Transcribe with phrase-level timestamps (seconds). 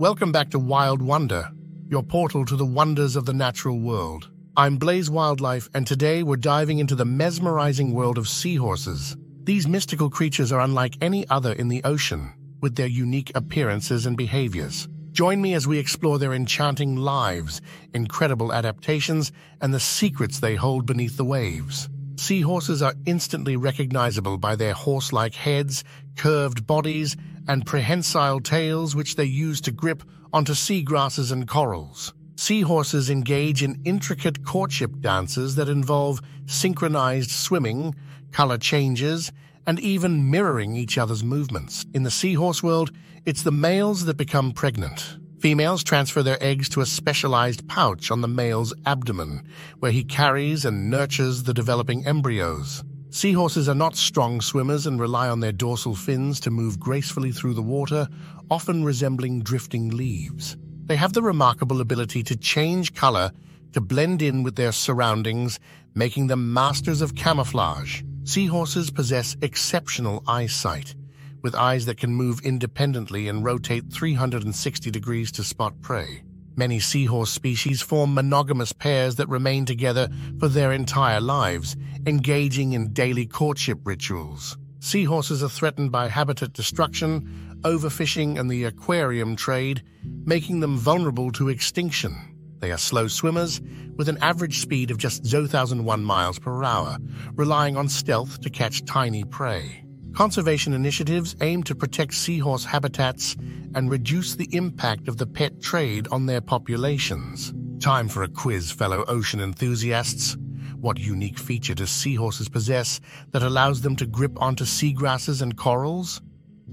[0.00, 1.50] Welcome back to Wild Wonder,
[1.88, 4.30] your portal to the wonders of the natural world.
[4.56, 9.16] I'm Blaze Wildlife, and today we're diving into the mesmerizing world of seahorses.
[9.42, 14.16] These mystical creatures are unlike any other in the ocean, with their unique appearances and
[14.16, 14.86] behaviors.
[15.10, 17.60] Join me as we explore their enchanting lives,
[17.92, 21.88] incredible adaptations, and the secrets they hold beneath the waves.
[22.18, 25.84] Seahorses are instantly recognizable by their horse-like heads,
[26.16, 27.16] curved bodies,
[27.46, 30.02] and prehensile tails which they use to grip
[30.32, 32.12] onto seagrasses and corals.
[32.36, 37.94] Seahorses engage in intricate courtship dances that involve synchronized swimming,
[38.32, 39.32] color changes,
[39.66, 41.86] and even mirroring each other's movements.
[41.94, 42.90] In the seahorse world,
[43.26, 45.18] it's the males that become pregnant.
[45.38, 49.46] Females transfer their eggs to a specialized pouch on the male's abdomen,
[49.78, 52.82] where he carries and nurtures the developing embryos.
[53.10, 57.54] Seahorses are not strong swimmers and rely on their dorsal fins to move gracefully through
[57.54, 58.08] the water,
[58.50, 60.56] often resembling drifting leaves.
[60.86, 63.30] They have the remarkable ability to change color
[63.72, 65.60] to blend in with their surroundings,
[65.94, 68.02] making them masters of camouflage.
[68.24, 70.94] Seahorses possess exceptional eyesight,
[71.42, 76.22] with eyes that can move independently and rotate 360 degrees to spot prey.
[76.56, 80.08] Many seahorse species form monogamous pairs that remain together
[80.40, 84.58] for their entire lives, engaging in daily courtship rituals.
[84.80, 89.82] Seahorses are threatened by habitat destruction, overfishing, and the aquarium trade,
[90.24, 92.16] making them vulnerable to extinction.
[92.60, 93.60] They are slow swimmers
[93.96, 96.98] with an average speed of just 0,001 miles per hour,
[97.34, 99.84] relying on stealth to catch tiny prey.
[100.18, 103.36] Conservation initiatives aim to protect seahorse habitats
[103.76, 107.54] and reduce the impact of the pet trade on their populations.
[107.78, 110.36] Time for a quiz, fellow ocean enthusiasts.
[110.80, 116.20] What unique feature do seahorses possess that allows them to grip onto seagrasses and corals?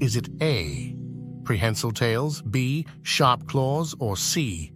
[0.00, 0.94] Is it A.
[1.44, 2.84] Prehensile tails, B.
[3.04, 4.70] Sharp claws, or C.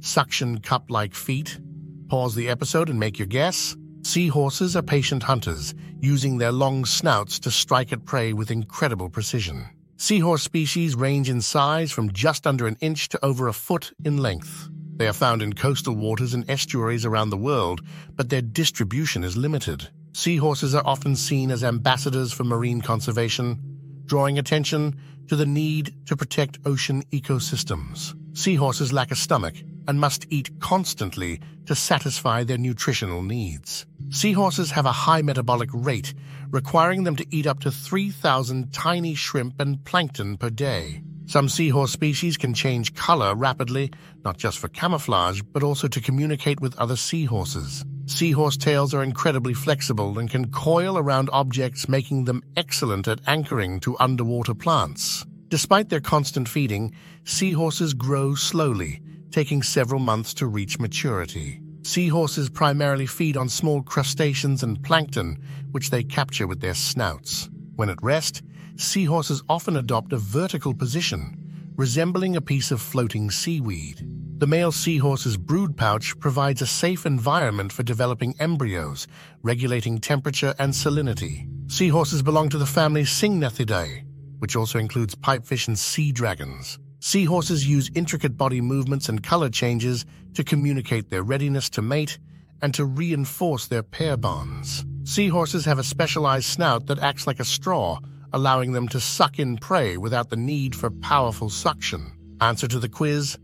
[0.00, 1.60] Suction cup-like feet?
[2.08, 3.76] Pause the episode and make your guess.
[4.08, 9.68] Seahorses are patient hunters, using their long snouts to strike at prey with incredible precision.
[9.98, 14.16] Seahorse species range in size from just under an inch to over a foot in
[14.16, 14.70] length.
[14.96, 17.82] They are found in coastal waters and estuaries around the world,
[18.16, 19.90] but their distribution is limited.
[20.14, 23.60] Seahorses are often seen as ambassadors for marine conservation,
[24.06, 28.14] drawing attention to the need to protect ocean ecosystems.
[28.34, 29.56] Seahorses lack a stomach
[29.88, 33.86] and must eat constantly to satisfy their nutritional needs.
[34.10, 36.14] Seahorses have a high metabolic rate,
[36.50, 41.02] requiring them to eat up to 3,000 tiny shrimp and plankton per day.
[41.26, 43.90] Some seahorse species can change color rapidly,
[44.24, 47.84] not just for camouflage, but also to communicate with other seahorses.
[48.06, 53.80] Seahorse tails are incredibly flexible and can coil around objects, making them excellent at anchoring
[53.80, 55.26] to underwater plants.
[55.48, 56.94] Despite their constant feeding,
[57.24, 61.60] seahorses grow slowly, taking several months to reach maturity.
[61.82, 67.48] Seahorses primarily feed on small crustaceans and plankton, which they capture with their snouts.
[67.76, 68.42] When at rest,
[68.76, 74.06] seahorses often adopt a vertical position, resembling a piece of floating seaweed.
[74.38, 79.06] The male seahorse's brood pouch provides a safe environment for developing embryos,
[79.42, 81.48] regulating temperature and salinity.
[81.70, 84.04] Seahorses belong to the family Syngnathidae,
[84.38, 86.78] which also includes pipefish and sea dragons.
[87.00, 90.04] Seahorses use intricate body movements and color changes
[90.34, 92.18] to communicate their readiness to mate
[92.60, 94.84] and to reinforce their pair bonds.
[95.04, 98.00] Seahorses have a specialized snout that acts like a straw,
[98.32, 102.12] allowing them to suck in prey without the need for powerful suction.
[102.40, 103.38] Answer to the quiz?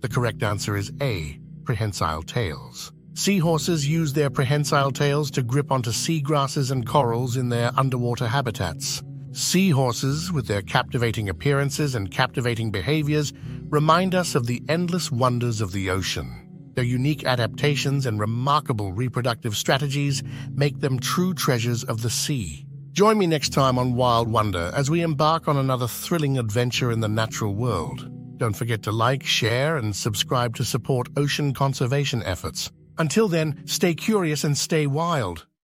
[0.00, 2.92] The correct answer is A, prehensile tails.
[3.14, 9.02] Seahorses use their prehensile tails to grip onto seagrasses and corals in their underwater habitats.
[9.38, 13.32] Seahorses, with their captivating appearances and captivating behaviors,
[13.68, 16.72] remind us of the endless wonders of the ocean.
[16.74, 22.66] Their unique adaptations and remarkable reproductive strategies make them true treasures of the sea.
[22.90, 26.98] Join me next time on Wild Wonder as we embark on another thrilling adventure in
[26.98, 28.10] the natural world.
[28.38, 32.72] Don't forget to like, share, and subscribe to support ocean conservation efforts.
[32.98, 35.46] Until then, stay curious and stay wild.